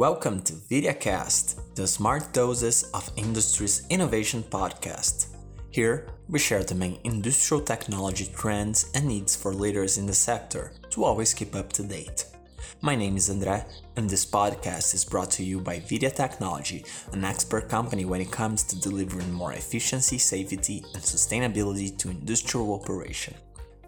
Welcome 0.00 0.40
to 0.44 0.54
VideaCast, 0.54 1.74
the 1.74 1.86
smart 1.86 2.32
doses 2.32 2.84
of 2.94 3.10
industry's 3.16 3.86
innovation 3.90 4.42
podcast. 4.42 5.26
Here, 5.68 6.08
we 6.26 6.38
share 6.38 6.64
the 6.64 6.74
main 6.74 6.98
industrial 7.04 7.62
technology 7.62 8.30
trends 8.34 8.90
and 8.94 9.04
needs 9.04 9.36
for 9.36 9.52
leaders 9.52 9.98
in 9.98 10.06
the 10.06 10.14
sector 10.14 10.72
to 10.88 11.04
always 11.04 11.34
keep 11.34 11.54
up 11.54 11.70
to 11.74 11.82
date. 11.82 12.24
My 12.80 12.96
name 12.96 13.18
is 13.18 13.28
André, 13.28 13.66
and 13.96 14.08
this 14.08 14.24
podcast 14.24 14.94
is 14.94 15.04
brought 15.04 15.30
to 15.32 15.44
you 15.44 15.60
by 15.60 15.80
Videa 15.80 16.16
Technology, 16.16 16.82
an 17.12 17.22
expert 17.22 17.68
company 17.68 18.06
when 18.06 18.22
it 18.22 18.32
comes 18.32 18.64
to 18.64 18.80
delivering 18.80 19.30
more 19.30 19.52
efficiency, 19.52 20.16
safety, 20.16 20.82
and 20.94 21.02
sustainability 21.02 21.94
to 21.98 22.08
industrial 22.08 22.72
operation. 22.72 23.34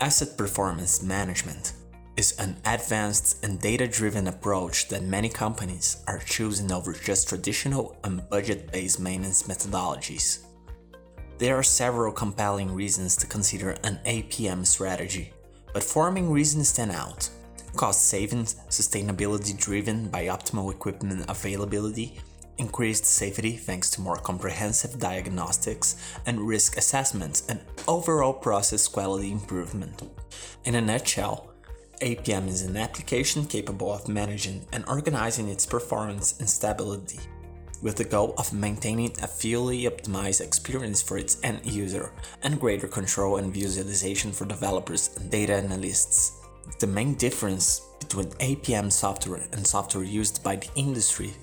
Asset 0.00 0.36
performance 0.36 1.04
management 1.04 1.74
is 2.16 2.32
an 2.38 2.56
advanced 2.64 3.44
and 3.44 3.60
data 3.60 3.86
driven 3.86 4.26
approach 4.26 4.88
that 4.88 5.02
many 5.02 5.28
companies 5.28 6.02
are 6.06 6.18
choosing 6.18 6.70
over 6.72 6.92
just 6.92 7.28
traditional 7.28 7.96
and 8.04 8.28
budget 8.28 8.70
based 8.72 9.00
maintenance 9.00 9.44
methodologies. 9.44 10.44
There 11.38 11.56
are 11.56 11.62
several 11.62 12.12
compelling 12.12 12.74
reasons 12.74 13.16
to 13.16 13.26
consider 13.26 13.70
an 13.84 13.98
APM 14.04 14.66
strategy, 14.66 15.32
but 15.72 15.82
forming 15.82 16.30
reasons 16.30 16.68
stand 16.68 16.92
out. 16.92 17.28
Cost 17.76 18.08
savings, 18.08 18.56
sustainability 18.68 19.56
driven 19.56 20.08
by 20.08 20.26
optimal 20.26 20.70
equipment 20.70 21.24
availability, 21.30 22.18
increased 22.58 23.06
safety 23.06 23.56
thanks 23.56 23.88
to 23.90 24.02
more 24.02 24.16
comprehensive 24.16 24.98
diagnostics 24.98 25.96
and 26.26 26.46
risk 26.46 26.76
assessments, 26.76 27.48
and 27.48 27.60
overall 27.88 28.34
process 28.34 28.86
quality 28.86 29.32
improvement. 29.32 30.02
In 30.64 30.74
a 30.74 30.80
nutshell, 30.80 31.49
APM 32.00 32.48
is 32.48 32.62
an 32.62 32.78
application 32.78 33.44
capable 33.44 33.92
of 33.92 34.08
managing 34.08 34.64
and 34.72 34.84
organizing 34.88 35.48
its 35.48 35.66
performance 35.66 36.38
and 36.38 36.48
stability, 36.48 37.20
with 37.82 37.96
the 37.96 38.04
goal 38.04 38.32
of 38.38 38.54
maintaining 38.54 39.12
a 39.22 39.26
fully 39.26 39.82
optimized 39.82 40.40
experience 40.40 41.02
for 41.02 41.18
its 41.18 41.36
end 41.42 41.60
user 41.64 42.12
and 42.42 42.58
greater 42.58 42.88
control 42.88 43.36
and 43.36 43.52
visualization 43.52 44.32
for 44.32 44.46
developers 44.46 45.10
and 45.18 45.30
data 45.30 45.54
analysts. 45.54 46.40
The 46.78 46.86
main 46.86 47.16
difference 47.16 47.82
between 47.98 48.28
APM 48.40 48.90
software 48.90 49.46
and 49.52 49.66
software 49.66 50.04
used 50.04 50.42
by 50.42 50.56
the 50.56 50.70
industry 50.76 51.34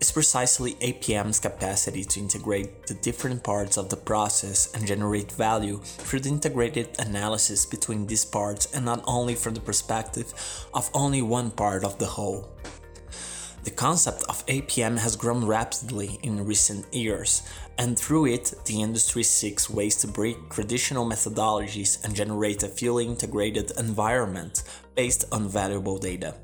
is 0.00 0.10
precisely 0.10 0.74
APM's 0.74 1.38
capacity 1.38 2.04
to 2.04 2.20
integrate 2.20 2.86
the 2.86 2.94
different 2.94 3.44
parts 3.44 3.76
of 3.76 3.90
the 3.90 3.96
process 3.96 4.72
and 4.74 4.86
generate 4.86 5.30
value 5.32 5.78
through 5.78 6.20
the 6.20 6.28
integrated 6.28 6.88
analysis 6.98 7.66
between 7.66 8.06
these 8.06 8.24
parts 8.24 8.66
and 8.74 8.84
not 8.84 9.04
only 9.06 9.34
from 9.34 9.54
the 9.54 9.60
perspective 9.60 10.32
of 10.72 10.90
only 10.94 11.20
one 11.20 11.50
part 11.50 11.84
of 11.84 11.98
the 11.98 12.06
whole. 12.06 12.48
The 13.62 13.70
concept 13.70 14.24
of 14.30 14.46
APM 14.46 14.96
has 14.96 15.16
grown 15.16 15.44
rapidly 15.44 16.18
in 16.22 16.46
recent 16.46 16.92
years, 16.94 17.42
and 17.76 17.98
through 17.98 18.26
it, 18.26 18.54
the 18.64 18.80
industry 18.80 19.22
seeks 19.22 19.68
ways 19.68 19.96
to 19.96 20.08
break 20.08 20.48
traditional 20.48 21.04
methodologies 21.04 22.02
and 22.02 22.14
generate 22.14 22.62
a 22.62 22.68
fully 22.68 23.04
integrated 23.04 23.72
environment 23.78 24.62
based 24.94 25.26
on 25.30 25.46
valuable 25.46 25.98
data. 25.98 26.36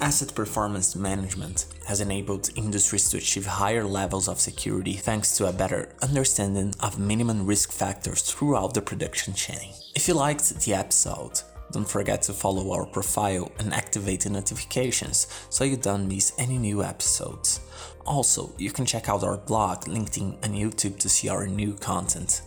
Asset 0.00 0.32
performance 0.32 0.94
management 0.94 1.66
has 1.84 2.00
enabled 2.00 2.50
industries 2.54 3.10
to 3.10 3.16
achieve 3.16 3.46
higher 3.46 3.82
levels 3.82 4.28
of 4.28 4.38
security 4.38 4.92
thanks 4.92 5.36
to 5.36 5.48
a 5.48 5.52
better 5.52 5.88
understanding 6.02 6.72
of 6.80 7.00
minimum 7.00 7.44
risk 7.44 7.72
factors 7.72 8.22
throughout 8.22 8.74
the 8.74 8.80
production 8.80 9.34
chain. 9.34 9.72
If 9.96 10.06
you 10.06 10.14
liked 10.14 10.60
the 10.60 10.74
episode, 10.74 11.40
don't 11.72 11.88
forget 11.88 12.22
to 12.22 12.32
follow 12.32 12.72
our 12.72 12.86
profile 12.86 13.50
and 13.58 13.74
activate 13.74 14.20
the 14.20 14.30
notifications 14.30 15.26
so 15.50 15.64
you 15.64 15.76
don't 15.76 16.06
miss 16.06 16.32
any 16.38 16.58
new 16.58 16.84
episodes. 16.84 17.60
Also, 18.06 18.54
you 18.56 18.70
can 18.70 18.86
check 18.86 19.08
out 19.08 19.24
our 19.24 19.36
blog, 19.36 19.84
LinkedIn, 19.86 20.38
and 20.44 20.54
YouTube 20.54 20.98
to 21.00 21.08
see 21.08 21.28
our 21.28 21.46
new 21.46 21.74
content. 21.74 22.42